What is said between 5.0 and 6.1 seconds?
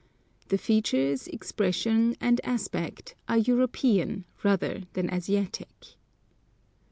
Asiatic.